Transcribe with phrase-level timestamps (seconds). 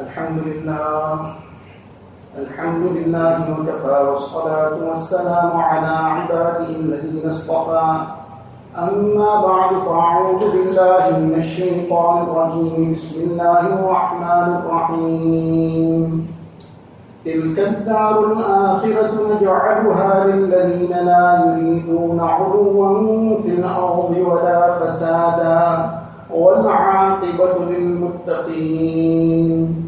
[0.00, 1.18] الحمد لله
[2.38, 7.94] الحمد لله وكفى والصلاة والسلام على عباده الذين اصطفى.
[8.78, 12.92] أما بعد فأعوذ بالله من الشيطان الرجيم.
[12.92, 16.26] بسم الله الرحمن الرحيم.
[17.24, 25.90] تلك الدار الآخرة نجعلها للذين لا يريدون علوا في الأرض ولا فسادا.
[26.32, 29.81] والعاقبة للمتقين.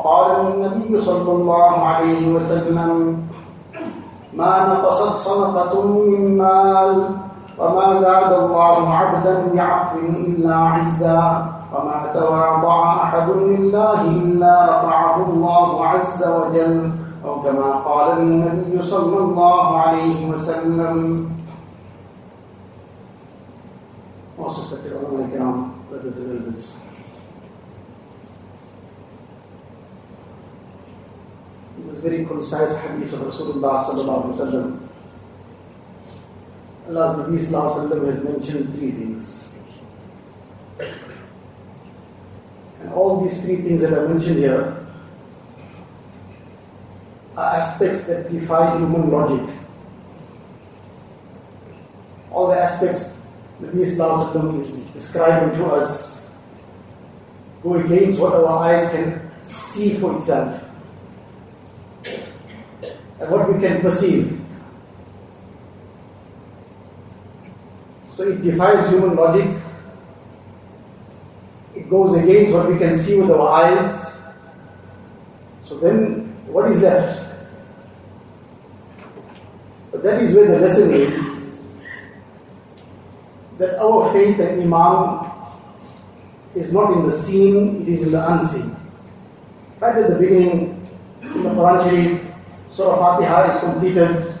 [0.00, 3.20] وقال النبي صلى الله عليه وسلم
[4.32, 7.08] ما نقصت صدقة من مال
[7.58, 16.20] وما زاد الله عبدا بعفو إلا عزا وما تواضع أحد لله إلا رفعه الله عز
[16.24, 16.92] وجل.
[17.24, 21.28] أو كما قال النبي صلى الله عليه وسلم.
[24.38, 26.89] وصفة العلماء الكرام brothers and
[31.80, 31.94] elders.
[31.94, 34.88] This very concise hadith of Rasulullah sallallahu wasallam.
[36.88, 39.48] Allah's Nabi sallallahu has mentioned three things.
[42.80, 44.76] And all these three things that I mentioned here
[47.36, 49.54] are aspects that defy human logic.
[52.30, 53.18] All the aspects
[53.60, 56.30] Nabi Sallallahu is describing to us
[57.62, 60.59] go against what our eyes can see for itself
[63.28, 64.40] what we can perceive.
[68.12, 69.62] So it defies human logic.
[71.74, 74.20] It goes against what we can see with our eyes.
[75.64, 77.18] So then, what is left?
[79.90, 81.62] But that is where the lesson is
[83.58, 85.30] that our faith and Iman
[86.54, 88.74] is not in the seen, it is in the unseen.
[89.78, 90.86] Right at the beginning,
[91.22, 92.29] in the Quran Sharif,
[92.72, 94.40] Surah Fatiha is completed.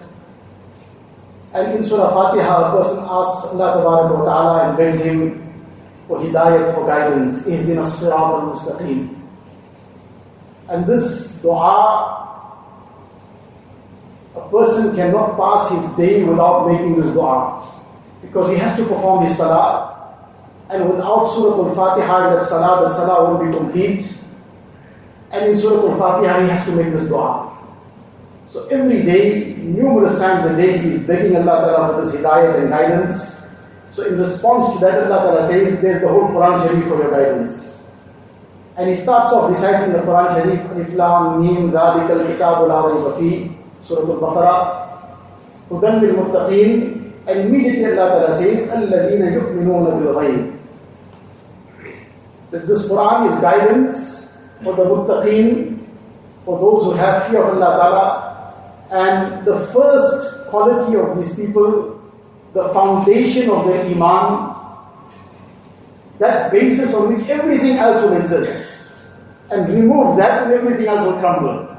[1.52, 3.82] And in Surah Fatiha, a person asks Allah
[4.24, 5.42] ta'ala and begs him
[6.06, 7.42] for hidayat, for guidance.
[7.42, 9.16] Ihdina sirat al-mustaqim.
[10.68, 12.16] And this dua,
[14.36, 17.66] a person cannot pass his day without making this dua.
[18.22, 20.14] Because he has to perform his salah.
[20.68, 24.18] And without Surah Al-Fatiha, that salah, that salah won't be complete.
[25.32, 27.49] And in Surah Al-Fatiha, he has to make this dua.
[28.50, 32.58] So every day, numerous times a day, he is begging Allah Ta'ala for this hidayah
[32.58, 33.46] and guidance.
[33.92, 37.12] So in response to that, Allah Ta'ala says, there's the whole Quran Sharif for your
[37.12, 37.78] guidance.
[38.76, 42.66] And he starts off reciting the Quran Sharif, Alif Lam Mim Dalik al Kitab
[43.86, 44.58] Surah Al-Baqarah,
[45.70, 50.58] Hudan bil Muttaqeen, and immediately Allah Ta'ala says, Alladina yu'minuna bil ghayb.
[52.50, 55.78] That this Quran is guidance for the Muttaqeen,
[56.44, 58.29] for those who have fear of Allah Ta'ala,
[58.91, 62.01] and the first quality of these people,
[62.53, 64.55] the foundation of their iman,
[66.19, 68.87] that basis on which everything else will exist.
[69.51, 71.77] And remove that and everything else will crumble.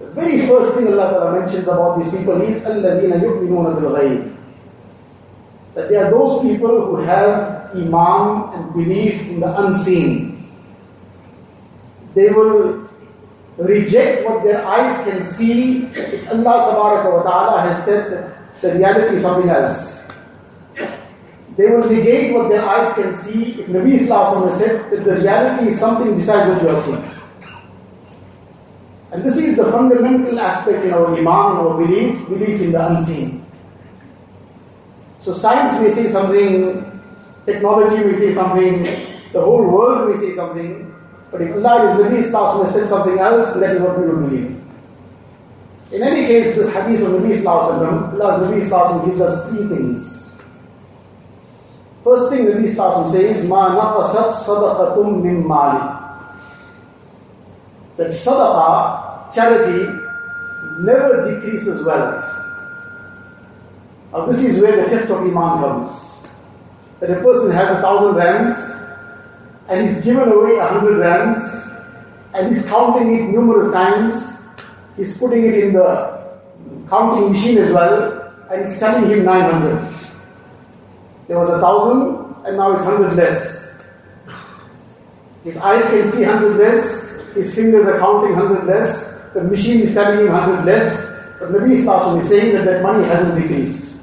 [0.00, 4.36] The very first thing Allah Ta'ala mentions about these people is الَّذِينَ يُؤْمِنُونَ بِالْغَيْبِ
[5.74, 10.48] That they are those people who have iman and belief in the unseen.
[12.14, 12.81] They will
[13.57, 15.85] reject what their eyes can see,
[16.31, 20.01] Allah wa ta'ala has said that the reality is something else.
[21.55, 25.67] They will negate what their eyes can see if Nabi has said that the reality
[25.67, 27.03] is something besides what you are seeing.
[29.11, 31.27] And this is the fundamental aspect in our iman,
[31.61, 33.45] our belief, belief in the unseen.
[35.19, 36.81] So science may say something,
[37.45, 38.83] technology may say something,
[39.31, 40.92] the whole world may say something,
[41.33, 44.21] but if Allah is Nabi Islam has said something else, that is what we will
[44.29, 44.51] believe.
[45.91, 50.31] In any case, this hadith of Nabi Islam, Allah's Nabi Islam gives us three things.
[52.03, 55.81] First thing Nabi Islam says, Ma naqasat sadaqatum min mali.
[57.97, 59.89] That sadaqah, charity,
[60.81, 62.23] never decreases wealth.
[64.11, 66.19] Now this is where the test of Iman comes.
[66.99, 68.82] That a person has a thousand rands,
[69.69, 71.69] and he's given away a hundred rands
[72.33, 74.37] and he's counting it numerous times.
[74.97, 76.21] He's putting it in the
[76.89, 79.93] counting machine as well and it's telling him 900.
[81.27, 83.81] There was a thousand and now it's hundred less.
[85.43, 89.93] His eyes can see hundred less, his fingers are counting hundred less, the machine is
[89.93, 93.93] telling him hundred less, but maybe Nabi Islam is saying that that money hasn't decreased.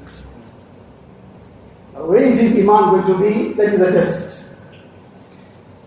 [1.93, 3.53] Where is his iman going to be?
[3.53, 4.30] That is a test.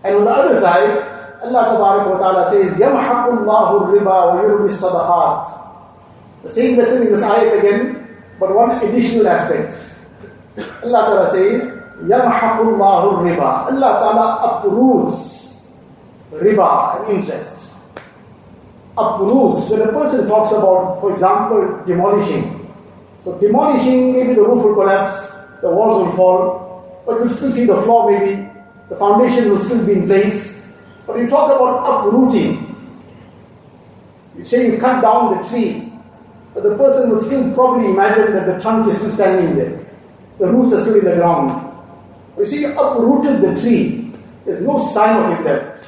[0.04, 6.48] And on the other side, Allah wa ta'ala says, يَمْحَقُ اللَّهُ الرِّبَى وَيُرْبِ الصَّدَقَاتِ The
[6.48, 8.08] same lesson in this ayat again,
[8.38, 9.72] but one additional aspect.
[10.84, 13.40] Allah Ta'ala says, يَمْحَقُ اللَّهُ الرِّبَى
[13.72, 15.50] Allah Ta'ala uproots
[16.32, 17.72] riba and interest.
[18.96, 19.68] Uproots.
[19.70, 22.56] When a person talks about, for example, demolishing.
[23.24, 25.30] So demolishing, maybe the roof will collapse,
[25.60, 28.48] the walls will fall, but you'll still see the floor maybe,
[28.88, 30.66] the foundation will still be in place.
[31.06, 32.66] But you talk about uprooting.
[34.36, 35.92] You say you cut down the tree,
[36.54, 39.78] but the person would still probably imagine that the trunk is still standing there.
[40.38, 41.66] The roots are still in the ground.
[42.38, 44.12] You see, you uprooted the tree.
[44.46, 45.84] There's no sign of it left.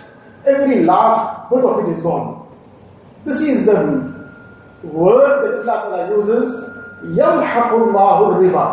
[0.47, 2.47] Every last bit of it is gone.
[3.25, 3.75] This is the
[4.83, 6.69] word that Allah Ta'ala uses.
[7.03, 8.69] يَمْحَقُ اللَّهُ الرِّبَى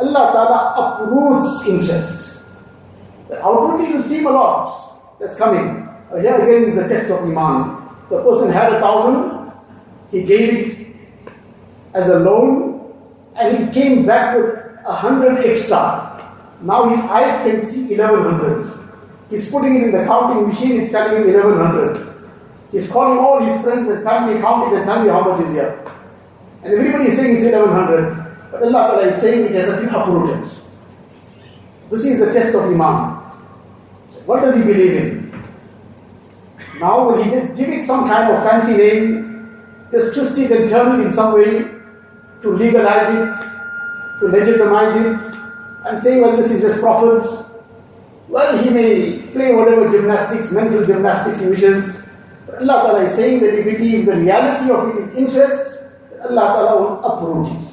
[0.00, 2.23] Allah Ta'ala uproots interest.
[3.27, 5.87] The outwardly will seem a lot that's coming.
[6.11, 7.83] Uh, here again is the test of Iman.
[8.09, 9.51] The person had a thousand,
[10.11, 10.95] he gave it
[11.93, 12.93] as a loan,
[13.35, 14.53] and he came back with
[14.85, 16.11] a hundred extra.
[16.61, 18.71] Now his eyes can see eleven hundred.
[19.29, 22.15] He's putting it in the counting machine, it's telling him eleven hundred.
[22.71, 25.83] He's calling all his friends and family, counting and telling me how much is here.
[26.63, 28.13] And everybody is saying it's eleven hundred.
[28.51, 30.51] But Allah Ta'ala is saying it has been uprooted.
[31.89, 33.14] This is the test of Iman.
[34.25, 35.25] What does he believe in?
[36.79, 40.67] Now will he just give it some kind of fancy name, just twist it and
[40.67, 41.63] turn it in some way
[42.41, 45.37] to legalize it, to legitimize it,
[45.85, 47.45] and say, well, this is just profit.
[48.27, 52.03] Well, he may play whatever gymnastics, mental gymnastics he wishes.
[52.47, 55.87] But Allah Ta'ala is saying that if it is the reality of it is interest,
[56.23, 57.69] Allah Ta'ala will uproot it.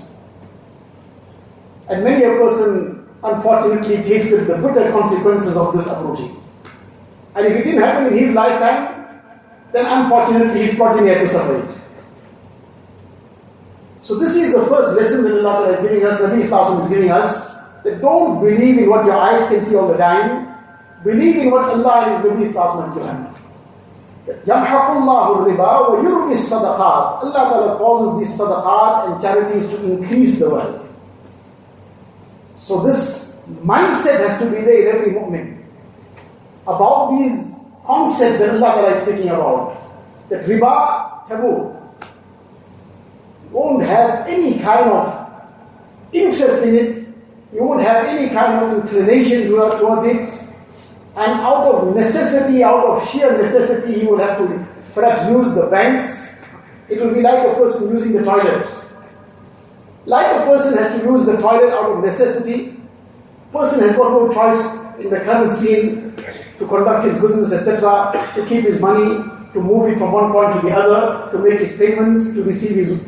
[1.89, 6.42] And many a person unfortunately tasted the bitter consequences of this uprooting.
[7.36, 8.98] And if it didn't happen in his lifetime,
[9.72, 11.78] then unfortunately his progeny had to suffer it.
[14.02, 17.12] So this is the first lesson that Allah is giving us, Nabi Islam is giving
[17.12, 17.52] us,
[17.84, 20.48] that don't believe in what your eyes can see all the time.
[21.04, 23.38] Believe in what Allah and His Nabi Islam have given.
[24.46, 30.50] يَمْحَقُ اللَّهُ الرِّبَى وَيُرْبِ الصَّدَقَاتِ Allah Ta'ala causes these sadaqat and charities to increase the
[30.50, 30.82] wealth.
[32.60, 35.58] So this mindset has to be there in every mu'min
[36.67, 39.79] about these concepts that Allah is speaking about.
[40.29, 41.77] That riba, taboo.
[43.51, 45.33] Won't have any kind of
[46.13, 46.97] interest in it.
[47.53, 50.29] You won't have any kind of inclination towards it.
[51.15, 55.67] And out of necessity, out of sheer necessity, he will have to perhaps use the
[55.67, 56.35] banks.
[56.89, 58.67] It will be like a person using the toilet.
[60.07, 62.75] Like a person has to use the toilet out of necessity,
[63.53, 66.13] person has got no choice in the current scene
[66.63, 69.19] to conduct his business, etc., to keep his money,
[69.53, 72.77] to move it from one point to the other, to make his payments, to receive
[72.77, 73.01] his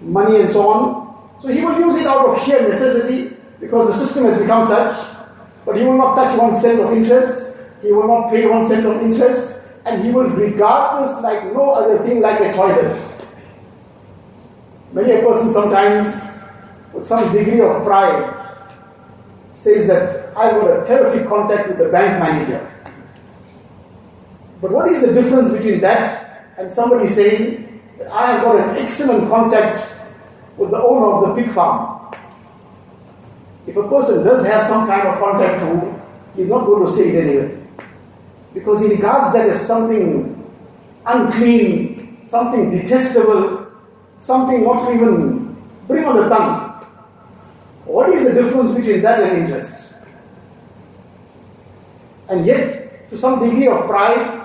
[0.00, 1.10] money and so on.
[1.42, 4.94] So he will use it out of sheer necessity because the system has become such,
[5.66, 8.86] but he will not touch one cent of interest, he will not pay one cent
[8.86, 12.96] of interest, and he will regard this like no other thing like a toilet.
[14.92, 16.06] Many a person sometimes,
[16.92, 18.36] with some degree of pride,
[19.52, 22.70] says that I got a terrific contact with the bank manager.
[24.60, 28.76] But what is the difference between that and somebody saying that I have got an
[28.76, 29.90] excellent contact
[30.56, 32.14] with the owner of the pig farm?
[33.66, 36.00] If a person does have some kind of contact who
[36.36, 37.56] he's not going to say it anyway.
[38.52, 40.36] Because he regards that as something
[41.06, 43.66] unclean, something detestable,
[44.18, 46.70] something not to even bring on the tongue.
[47.84, 49.94] What is the difference between that and interest?
[52.28, 54.39] And yet, to some degree of pride,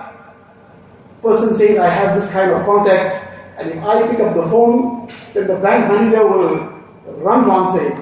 [1.26, 3.14] person says, I have this kind of contact,
[3.58, 6.70] and if I pick up the phone, then the bank manager will
[7.18, 7.42] run
[7.78, 7.98] it.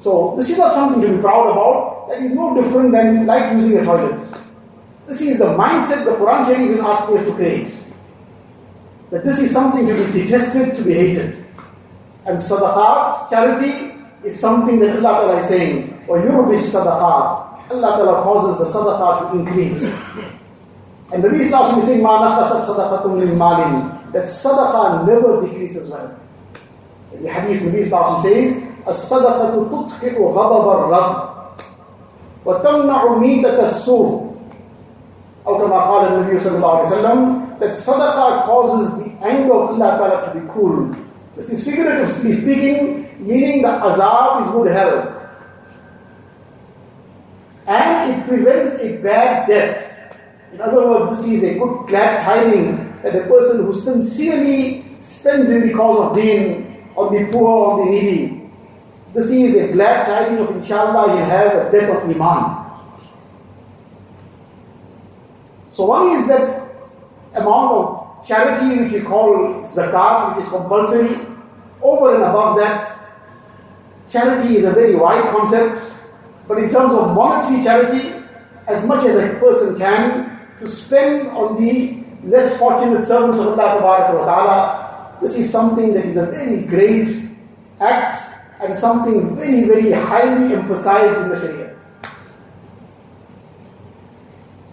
[0.00, 2.08] So this is not something to be proud about.
[2.08, 4.20] That is no different than like using a toilet.
[5.06, 7.76] This is the mindset the Quran Sharif is asking us to create.
[9.10, 11.44] That this is something to be detested, to be hated.
[12.26, 17.70] And sadaqat, charity, is something that Allah Ta'ala is saying, or be sadaqat.
[17.70, 19.94] Allah Ta'ala causes the sadaqah to increase.
[21.11, 24.11] And the reason Islam is saying, ma naqasat sadaqatun min malin.
[24.11, 26.13] That sadaqah never decreases wealth.
[27.13, 31.29] In the hadith, Nabi Islam says, الصدقة تطفئ غضب الرب
[32.45, 34.29] وتمنع ميتة السوء
[35.47, 39.97] أو كما قال النبي صلى الله عليه وسلم that sadaqah causes the anger of Allah
[39.99, 40.95] Ta'ala to be cool.
[41.35, 45.15] This is figuratively speaking, meaning the azab is good hell.
[47.67, 49.92] And it prevents a bad death.
[50.54, 52.24] In other words, this is a good glad
[53.02, 57.84] that a person who sincerely spends in the cause of deen, on the poor, on
[57.84, 58.48] the needy,
[59.12, 62.70] this is a glad tidings of inshallah he'll have a death of iman.
[65.72, 66.68] So one is that
[67.34, 71.18] amount of charity which we call zakat, which is compulsory.
[71.82, 72.96] Over and above that,
[74.08, 75.96] charity is a very wide concept.
[76.46, 78.22] But in terms of monetary charity,
[78.68, 83.79] as much as a person can, to spend on the less fortunate servants of Allah
[83.79, 87.09] Ta'ala, this is something that is a very great
[87.79, 88.17] act
[88.61, 91.75] and something very, very highly emphasized in the Sharia.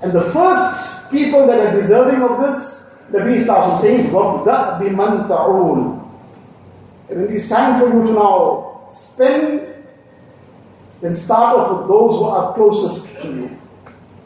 [0.02, 5.28] And the first people that are deserving of this, the Nabi Sallallahu says, وَابْدَأْ بِمَنْ
[5.28, 6.10] تَعُولُ
[7.10, 9.66] And it is time for you to now spend,
[11.00, 13.58] then start off with those who are closest to you.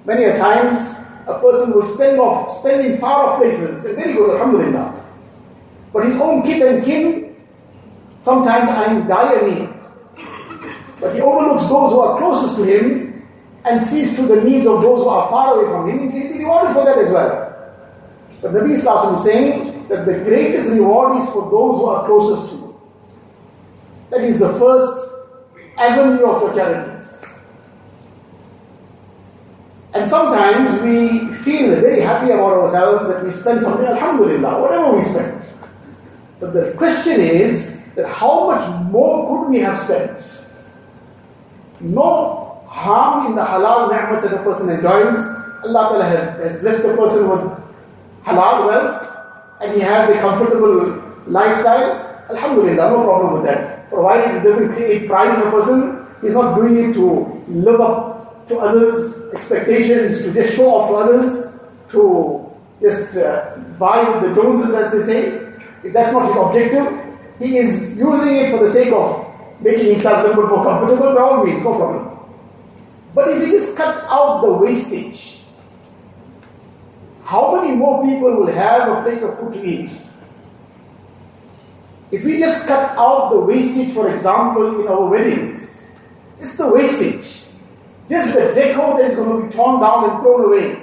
[0.06, 0.94] Many a times,
[1.27, 5.05] a person will spend off, spend in far off places, and very good, alhamdulillah.
[5.93, 7.35] But his own kith and kin
[8.21, 9.69] sometimes I'm dire need.
[10.99, 13.27] But he overlooks those who are closest to him
[13.65, 16.09] and sees to the needs of those who are far away from him.
[16.11, 17.45] He will be rewarded for that as well.
[18.41, 22.51] But Nabi Islam is saying that the greatest reward is for those who are closest
[22.51, 22.81] to you.
[24.11, 25.13] That is the first
[25.77, 27.14] avenue of your charities.
[29.95, 35.01] And sometimes we feel very happy about ourselves that we spend something, alhamdulillah, whatever we
[35.01, 35.41] spend.
[36.41, 40.19] But the question is that how much more could we have spent?
[41.79, 45.15] No harm in the halal ni'mat that a person enjoys.
[45.63, 47.39] Allah Ta'ala has blessed the person with
[48.25, 49.17] halal wealth
[49.61, 52.03] and he has a comfortable lifestyle.
[52.29, 53.89] Alhamdulillah, no problem with that.
[53.89, 58.45] Provided it doesn't create pride in a person, he's not doing it to live up
[58.49, 61.53] to others' expectations, to just show off to others,
[61.89, 62.51] to
[62.81, 65.41] just uh, with the Joneses, as they say.
[65.83, 67.05] If that's not his objective,
[67.39, 69.25] he is using it for the sake of
[69.61, 72.19] making himself a little bit more comfortable, by all means, no problem.
[73.13, 75.41] But if he just cut out the wastage,
[77.23, 80.01] how many more people will have a plate of food to eat?
[82.11, 85.87] If we just cut out the wastage, for example, in our weddings,
[86.39, 87.44] it's the wastage.
[88.09, 90.81] Just the decor that is going to be torn down and thrown away.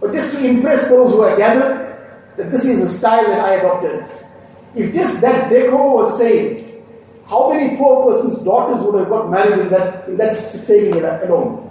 [0.00, 1.90] But just to impress those who are gathered,
[2.36, 4.04] that this is the style that I adopted.
[4.74, 6.82] If just that decor was saved,
[7.26, 11.66] how many poor person's daughters would have got married in that, in that saving alone?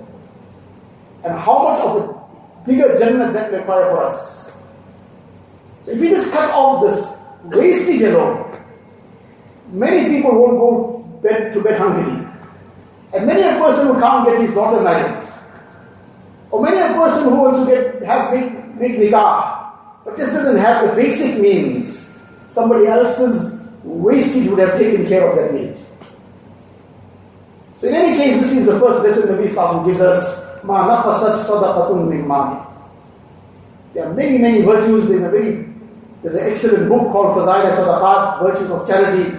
[1.24, 4.52] And how much of a bigger Jannah that require for us?
[5.86, 7.18] If we just cut off this
[7.58, 8.64] wastage alone,
[9.72, 12.29] many people won't go bed to bed hungry.
[13.15, 15.23] And many a person who can't get his daughter married.
[16.51, 19.71] Or many a person who wants to get have big, big nikah,
[20.05, 22.13] but just doesn't have the basic means.
[22.49, 25.77] Somebody else's wastage would have taken care of that need.
[27.81, 30.41] So in any case, this is the first lesson the Nabi gives us.
[30.63, 32.67] مَا نَقَصَتْ صَدَقَةٌ مِّن مَالٍ
[33.93, 35.07] There are many, many virtues.
[35.07, 35.69] There's a very,
[36.23, 39.37] there's an excellent book called Fazail Sadaqat, Virtues of Charity,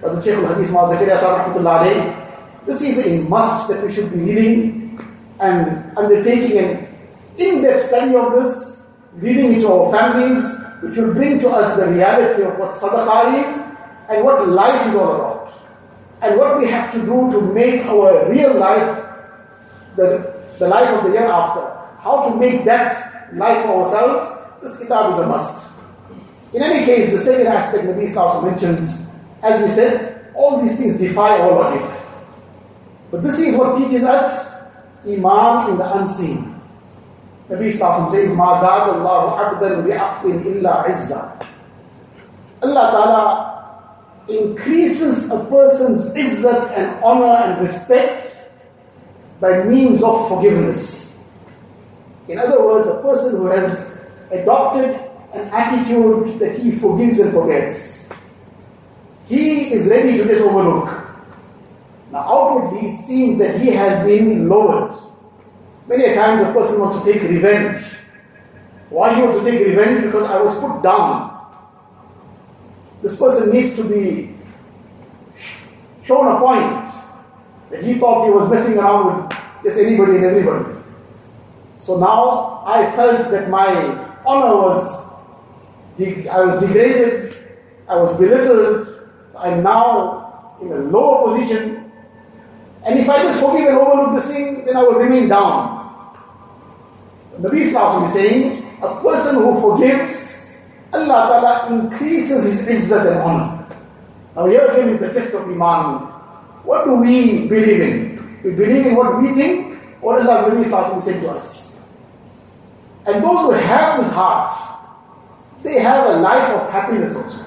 [0.00, 2.21] by the Shaykh al-Hadith Ma'al Zakaria Rahmatullah
[2.65, 4.99] this is a must that we should be reading
[5.39, 6.87] and undertaking an
[7.37, 10.43] in-depth study of this, reading it to our families,
[10.81, 13.61] which will bring to us the reality of what sadaqah is
[14.09, 15.53] and what life is all about.
[16.21, 19.05] And what we have to do to make our real life
[19.97, 21.61] the, the life of the year after.
[21.99, 25.69] How to make that life for ourselves, this kitab is a must.
[26.53, 29.05] In any case, the second aspect that Nabi also mentions,
[29.41, 32.02] as we said, all these things defy our logic.
[33.12, 34.52] But this is what teaches us
[35.06, 36.54] Iman in the unseen.
[37.48, 41.46] Nabi Sallallahu says, مَا زَادَ اللَّهُ عَبْدًا بِعَفْوٍ إِلَّا عِزًّا
[42.62, 43.48] Allah Ta'ala
[44.28, 48.50] increases a person's izzat and honor and respect
[49.40, 51.16] by means of forgiveness.
[52.28, 53.96] In other words, a person who has
[54.30, 54.90] adopted
[55.32, 58.08] an attitude that he forgives and forgets,
[59.26, 61.01] he is ready to just overlook.
[62.13, 64.95] Now, outwardly, it seems that he has been lowered.
[65.87, 67.83] Many a times, a person wants to take revenge.
[68.91, 70.03] Why he wants to take revenge?
[70.03, 71.31] Because I was put down.
[73.01, 74.35] This person needs to be
[76.03, 76.93] shown a point
[77.71, 80.71] that he thought he was messing around with just anybody and everybody.
[81.79, 83.73] So now I felt that my
[84.23, 85.03] honor was,
[85.99, 87.35] I was degraded,
[87.89, 91.82] I was belittled, I'm now in a lower position.
[92.85, 95.81] And if I just forgive and overlook this thing, then I will remain down.
[97.39, 100.55] The Sallallahu is saying, a person who forgives,
[100.93, 103.67] Allah Ta'ala increases his izzat and honor.
[104.35, 106.09] Now here again is the test of Iman.
[106.63, 108.39] What do we believe in?
[108.43, 111.75] We believe in what we think, what Allah Nabi Sallallahu is saying to us.
[113.05, 114.53] And those who have this heart,
[115.63, 117.39] they have a life of happiness also.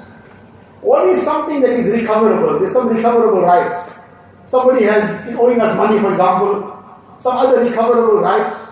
[0.80, 2.58] What is something that is recoverable?
[2.58, 3.98] There's some recoverable rights.
[4.46, 6.72] Somebody has owing us money, for example,
[7.18, 8.66] some other recoverable rights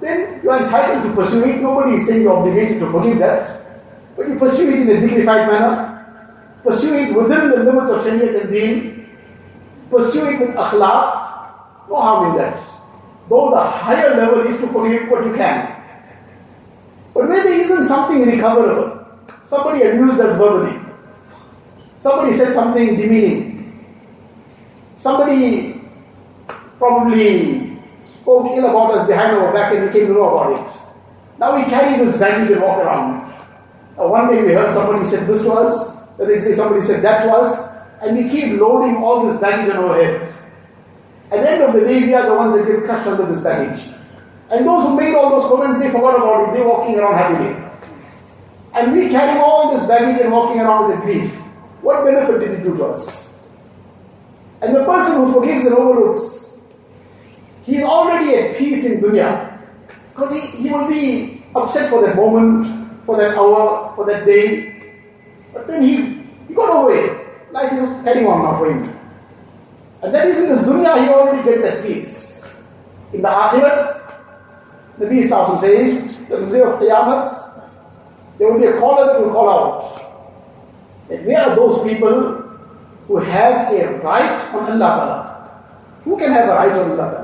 [0.00, 1.60] then you are entitled to pursue it.
[1.60, 3.82] Nobody is saying you are obligated to forgive that.
[4.16, 5.84] But you pursue it in a dignified manner.
[6.62, 9.08] Pursue it within the limits of Shariah and Deen.
[9.90, 11.88] Pursue it with akhlaq.
[11.88, 12.60] No harm in that.
[13.28, 15.74] Though the higher level is to forgive what you can.
[17.14, 19.06] But where there isn't something recoverable,
[19.46, 20.78] somebody abused us verbally,
[21.98, 23.57] somebody said something demeaning,
[24.98, 25.80] somebody
[26.76, 30.88] probably spoke ill about us behind our back and we came to know about it.
[31.38, 33.32] Now we carry this baggage and walk around.
[33.98, 37.02] Uh, one day we heard somebody said this to us, the next day somebody said
[37.02, 37.66] that to us,
[38.02, 40.34] and we keep loading all this baggage on our head.
[41.30, 43.40] At the end of the day, we are the ones that get crushed under this
[43.40, 43.86] baggage.
[44.50, 46.56] And those who made all those comments, they forgot about it.
[46.56, 47.68] They're walking around happily.
[48.72, 51.34] And we carry all this baggage and walking around with grief.
[51.82, 53.27] What benefit did it do to us?
[54.60, 56.48] And the person who forgives and overlooks
[57.68, 59.28] he is already at peace in dunya.
[60.14, 62.64] Because he, he will be upset for that moment,
[63.04, 64.96] for that hour, for that day.
[65.52, 67.52] But then he, he got over it.
[67.52, 68.98] Life is on now for him.
[70.02, 72.48] And that is in this dunya, he already gets that peace.
[73.12, 74.16] In the akhirat,
[74.98, 77.68] the Nabi Sallallahu says, the day of Qiyamah,
[78.38, 81.04] there will be a caller that will call out.
[81.10, 82.47] And where are those people
[83.07, 85.61] who have a right on Allah
[86.03, 87.23] Who can have a right on Allah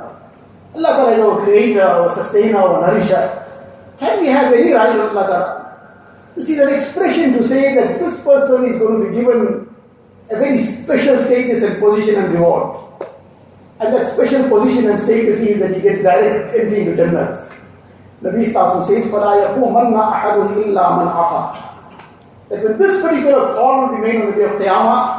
[0.75, 3.46] Allah Ta'ala is our creator, our sustainer, our nourisher.
[4.00, 5.60] Can we have any right on Allah Ta'ala?
[6.36, 9.67] You see, that expression to say that this person is going to be given
[10.30, 12.78] a very special status and position and reward.
[13.80, 17.34] And that special position and status is that he gets direct entry into Jannah.
[18.22, 21.41] Nabi Sallallahu says, فَلَا يَقُومَنَّ أَحَدٌ إِلَّا مَنْ عَفَى
[22.50, 25.12] That when this particular call will be made on the day of Qiyamah,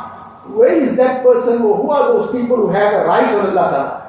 [0.53, 3.69] where is that person or who are those people who have a right on Allah
[3.71, 4.05] Ta'ala?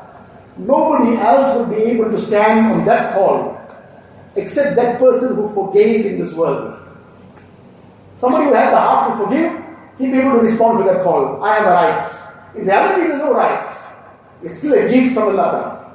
[0.58, 3.56] Nobody else will be able to stand on that call
[4.36, 6.78] except that person who forgave in this world.
[8.16, 9.52] Somebody who had the heart to forgive,
[9.98, 11.42] he'll be able to respond to that call.
[11.42, 12.56] I have a right.
[12.56, 13.82] In reality, there's no right.
[14.42, 15.94] It's still a gift from Allah.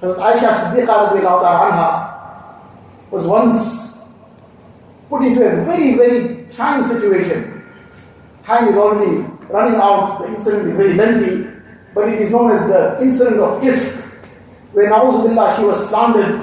[0.00, 3.96] Because Aisha Siddiqa anha was once
[5.08, 7.57] put into a very, very trying situation.
[8.48, 9.20] Time is already
[9.52, 11.58] running out, the incident is very lengthy
[11.98, 13.90] but it is known as the incident of Ifk,
[14.72, 16.38] where Na'uzubillah she was slandered.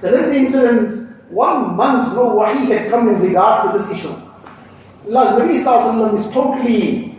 [0.00, 4.14] The lengthy incident, one month no wahi had come in regard to this issue.
[5.06, 7.16] Allah's Nabi is totally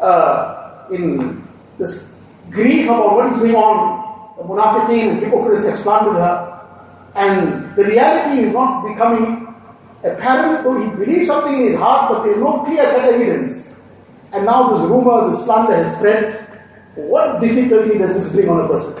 [0.00, 1.42] uh, in
[1.78, 2.06] this
[2.50, 4.36] grief about what is going on.
[4.36, 6.50] The munafiqeen hypocrites have slandered her.
[7.14, 9.43] And the reality is not becoming
[10.04, 13.74] apparent, though he believes something in his heart, but there is no clear cut evidence.
[14.32, 16.44] And now this rumor, this slander has spread,
[16.94, 18.92] what difficulty does this bring on a person?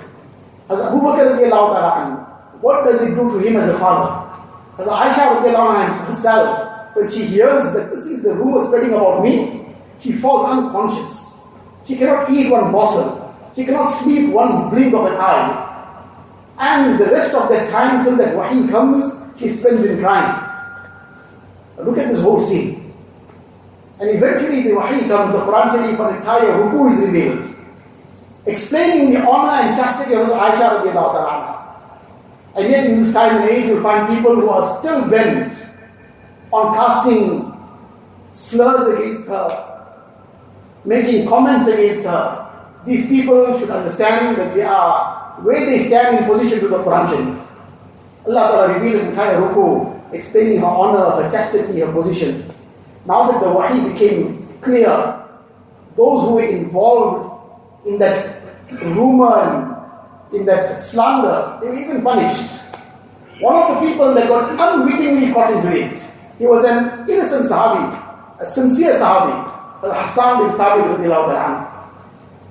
[0.68, 2.24] As Abu Bakr
[2.60, 4.24] what does it do to him as a father?
[4.78, 9.66] As Aisha herself, when she hears that this is the rumor spreading about me,
[10.00, 11.34] she falls unconscious.
[11.84, 13.20] She cannot eat one morsel.
[13.54, 15.60] She cannot sleep one blink of an eye.
[16.58, 20.43] And the rest of that time till that wahi comes, she spends in crying.
[21.78, 22.92] Look at this whole scene.
[24.00, 27.54] And eventually the wahi comes, the Quran Sharif, an entire ruku is revealed
[28.46, 31.50] explaining the honor and chastity of Aisha radiallahu ta'ala.
[32.56, 35.52] And yet in this time and age you find people who are still bent
[36.52, 37.50] on casting
[38.32, 39.48] slurs against her,
[40.84, 42.40] making comments against her.
[42.86, 47.08] These people should understand that they are where they stand in position to the Quran
[47.08, 47.38] Sharif.
[48.26, 52.50] Allah Ta'ala revealed entire ruku explaining her honor, her chastity, her position.
[53.06, 55.20] Now that the wahi became clear,
[55.96, 58.42] those who were involved in that
[58.82, 62.60] rumor and in that slander, they were even punished.
[63.40, 66.02] One of the people that got unwittingly caught into it,
[66.38, 69.52] he was an innocent Sahabi, a sincere Sahabi,
[69.84, 71.74] Al Hassan bin Thabit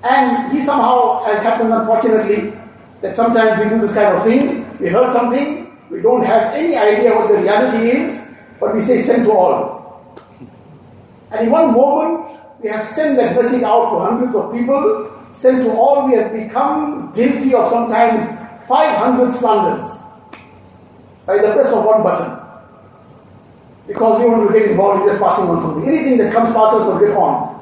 [0.04, 2.52] and he somehow, as happens unfortunately,
[3.00, 6.76] that sometimes we do this kind of thing, we heard something, we don't have any
[6.76, 8.26] idea what the reality is,
[8.58, 9.74] but we say send to all.
[11.30, 15.62] And in one moment, we have sent that message out to hundreds of people, sent
[15.62, 18.24] to all, we have become guilty of sometimes
[18.68, 20.02] 500 slanders
[21.26, 22.40] by the press of one button.
[23.86, 25.86] Because we want to get involved in just passing on something.
[25.86, 27.52] Anything that comes past us must get on.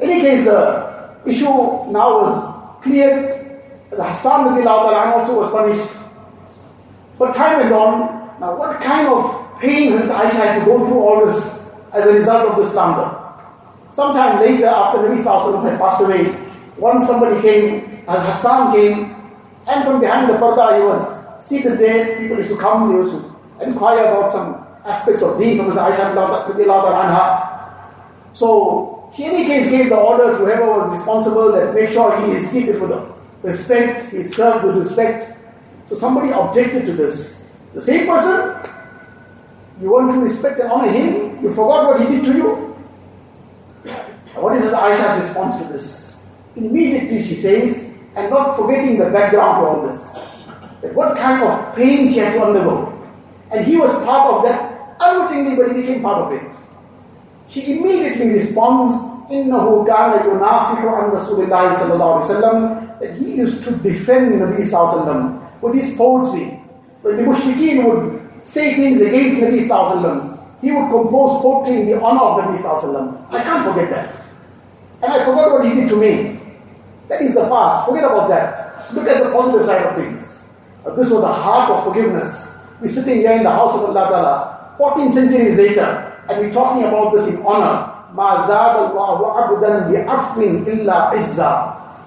[0.00, 3.60] In any case, the issue now was cleared.
[3.90, 6.01] Hassan also was punished.
[7.18, 8.40] But time went on.
[8.40, 11.58] Now, what kind of pain has Aisha had to go through all this
[11.92, 13.18] as a result of this slander?
[13.92, 16.34] Sometime later, after Nabi Sallallahu had passed away,
[16.78, 19.14] once somebody came, as Hassan came,
[19.66, 22.18] and from behind the parda he was seated there.
[22.18, 25.76] People used to come, they used to inquire about some aspects of deen from His
[25.76, 26.14] Aisha.
[28.34, 32.18] So, he in any case gave the order to whoever was responsible that make sure
[32.24, 32.92] he is seated with
[33.42, 35.36] respect, he served with respect.
[35.87, 37.43] So somebody objected to this.
[37.73, 38.55] The same person,
[39.81, 42.49] you want to respect and honor him, you forgot what he did to you.
[44.35, 46.17] What is Aisha's response to this?
[46.55, 50.13] Immediately she says, and not forgetting the background to all this,
[50.81, 52.93] that what kind of pain she had to undergo.
[53.51, 56.55] And he was part of that unwittingly, but he became part of it.
[57.47, 58.95] She immediately responds,
[59.31, 64.33] إِنَّهُ كَانَ يُنَافِحُ عَنْ رَسُولِ اللَّهِ صَلَّى اللَّهُ عَلَيْهِ وسلم, that he used to defend
[64.41, 66.59] Nabi Sallallahu with his poetry.
[67.01, 72.01] When the mushrikeen would say things against Nabi Sallallahu he would compose poetry in the
[72.01, 74.13] honor of Nabi Sallallahu I can't forget that.
[75.03, 76.39] And I forgot what he did to me.
[77.09, 77.87] That is the past.
[77.87, 78.93] Forget about that.
[78.93, 80.49] Look at the positive side of things.
[80.85, 82.57] Uh, this was a heart of forgiveness.
[82.81, 86.83] We're sitting here in the house of Allah Ta'ala, 14 centuries later, and we're talking
[86.83, 87.93] about this in honor.
[88.15, 91.51] مَا زَادَ اللَّهُ عَبْدًا بِعَفْوٍ إِلَّا عِزَّةً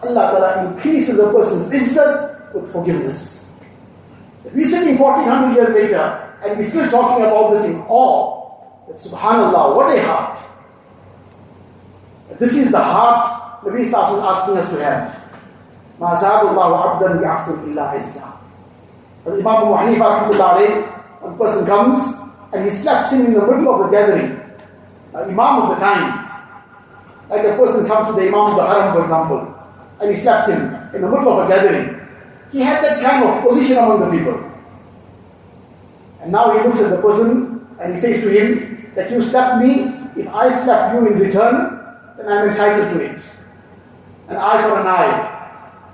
[0.03, 3.44] Allah Ta'ala increases a person's izzat with forgiveness.
[4.55, 8.41] We're sitting 1400 years later, and we're still talking about this in awe.
[8.89, 10.39] That subhanallah, what a heart.
[12.39, 15.17] This is the heart Nabi Sallallahu asking us to have.
[16.01, 18.25] ما زاد الله عبدا بعفو إلا عزة.
[19.27, 22.01] Imam Abu Hanifa one person comes
[22.55, 24.41] and he slaps him in the middle of the gathering.
[25.15, 26.27] Uh, Imam of the time.
[27.29, 29.55] Like a person comes to the Imam of the Haram, for example,
[30.01, 31.94] and he slaps him in the middle of a gathering.
[32.52, 34.52] He had that kind of position among the people.
[36.22, 39.64] And now he looks at the person and he says to him that you slapped
[39.64, 41.80] me, if I slap you in return,
[42.18, 43.32] then I'm entitled to it.
[44.30, 45.32] An eye for an eye.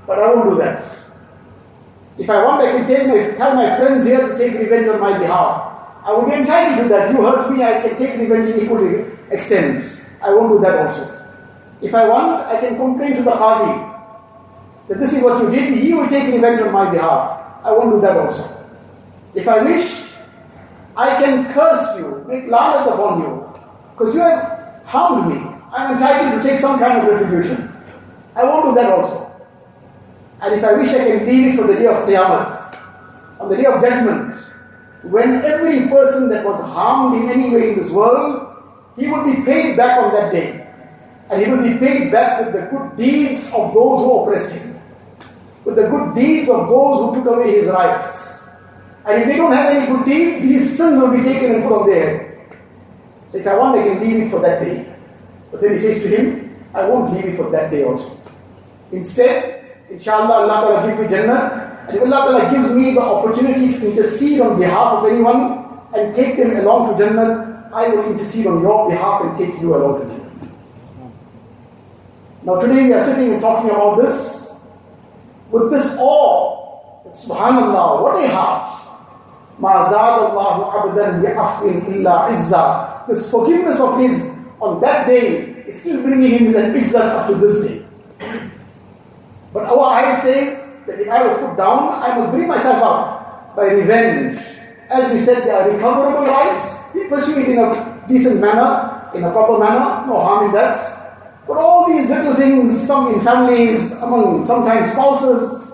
[0.08, 0.84] But I won't do that.
[2.18, 5.00] If I want, I can tell my, tell my friends here to take revenge on
[5.00, 5.68] my behalf.
[6.04, 7.12] I would be entitled to that.
[7.12, 10.02] You hurt me, I can take revenge in equal extent.
[10.22, 11.18] I won't do that also.
[11.82, 13.91] If I want, I can complain to the Qazi
[14.92, 17.40] that this is what you did, he will take revenge on my behalf.
[17.64, 18.44] I won't do that also.
[19.34, 19.88] If I wish,
[20.98, 23.56] I can curse you, make lanat upon you,
[23.94, 25.40] because you have harmed me.
[25.72, 27.72] I'm entitled to take some kind of retribution.
[28.36, 29.32] I won't do that also.
[30.42, 33.40] And if I wish, I can leave it for the day of Qiyamah.
[33.40, 34.36] On the day of judgment,
[35.04, 38.58] when every person that was harmed in any way in this world,
[38.98, 40.68] he will be paid back on that day.
[41.30, 44.71] And he will be paid back with the good deeds of those who oppressed him.
[45.72, 48.44] With the good deeds of those who took away his rights.
[49.06, 51.72] And if they don't have any good deeds, his sins will be taken and put
[51.72, 52.58] on their head.
[53.32, 54.94] So if I want, I can leave it for that day.
[55.50, 58.20] But then he says to him, I won't leave it for that day also.
[58.92, 61.86] Instead, inshallah, Allah Ta'ala give me Jannah.
[61.88, 66.14] And if Allah Ta'ala gives me the opportunity to intercede on behalf of anyone and
[66.14, 70.02] take them along to Jannah, I will intercede on your behalf and take you along
[70.02, 70.52] to Jannah.
[72.44, 74.51] Now today we are sitting and talking about this
[75.52, 76.58] with this awe.
[77.14, 78.72] Subhanallah, what a heart.
[83.08, 87.36] This forgiveness of his on that day is still bringing him an izzat up to
[87.36, 87.86] this day.
[89.54, 93.56] But our ayah says that if I was put down, I must bring myself up
[93.56, 94.40] by revenge.
[94.90, 96.78] As we said, there are recoverable rights.
[96.96, 101.01] We pursue it in a decent manner, in a proper manner, no harm in that.
[101.51, 105.73] But all these little things, some in families, among sometimes spouses,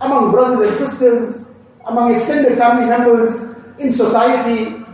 [0.00, 1.50] among brothers and sisters,
[1.86, 4.84] among extended family members, in society,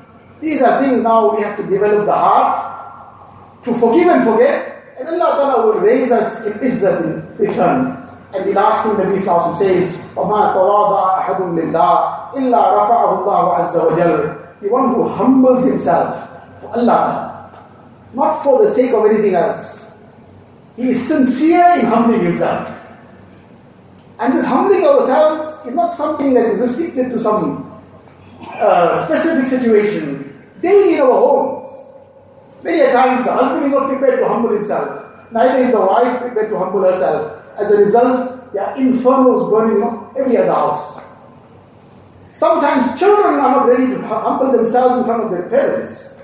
[0.40, 5.08] these are things now we have to develop the heart to forgive and forget, and
[5.08, 7.96] Allah Ta'ala will raise us in izzat in return.
[8.32, 11.92] And the last thing Nabi Sallallahu says, وَمَا تَوَاضَعَ أَحَدٌ لِلَّهِ
[12.38, 16.14] إِلَّا رَفَعَهُ اللَّهُ عَزَّ وَجَلَّ The one who humbles himself
[16.60, 17.50] for Allah,
[18.14, 19.83] not for the sake of anything else.
[20.75, 22.71] He is sincere in humbling himself.
[24.19, 27.81] And this humbling ourselves is not something that is restricted to some
[28.41, 30.43] uh, specific situation.
[30.61, 31.85] Daily in our homes,
[32.65, 35.05] Many a times the husband is not prepared to humble himself.
[35.31, 37.45] Neither is the wife prepared to humble herself.
[37.57, 40.99] as a result, there are infernos burning in every other house.
[42.31, 46.14] Sometimes children are not ready to humble themselves in front of their parents.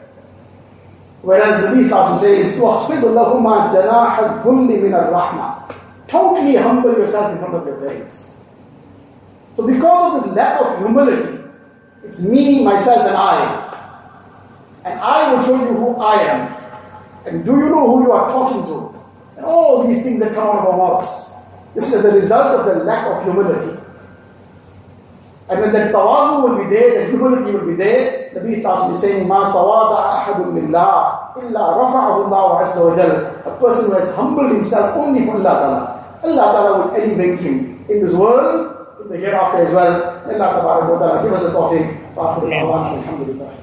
[1.22, 5.75] Whereas Nabi Sallallahu says, وَخْفِضْ لَهُمَا جَنَاحَ الظُّلِّ مِنَ الرَّحْمَةِ
[6.07, 8.31] Totally humble yourself in front of your parents.
[9.57, 11.42] So because of this lack of humility,
[12.05, 13.66] it's me, myself and I.
[14.85, 16.57] And I will show you who I am.
[17.27, 18.94] And do you know who you are talking to?
[19.37, 21.33] And all these things that come out of our mouths.
[21.75, 23.77] This is a result of the lack of humility.
[25.49, 28.88] And when that tawazu will be there, that humility will be there, Nabi starts to
[28.88, 30.92] be saying, مَا تَوَاضَعَ أَحَدٌ لِلَّهِ
[31.37, 33.12] إِلَّا رَفَعَهُ اللَّهُ عَزَّ وَجَلَ
[33.46, 35.81] A person who has humbled himself only for Allah Ta'ala.
[36.25, 39.94] Allah Ta'ala will elevate him in this world, in the hereafter as well.
[40.27, 41.85] Allah Ta'ala give us a tawfiq.
[42.16, 43.60] Alhamdulillah.